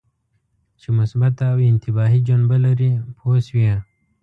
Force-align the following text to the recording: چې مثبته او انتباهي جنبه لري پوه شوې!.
چې 0.81 0.89
مثبته 0.99 1.43
او 1.53 1.57
انتباهي 1.71 2.19
جنبه 2.27 2.57
لري 2.65 2.91
پوه 3.17 3.37
شوې!. 3.47 3.73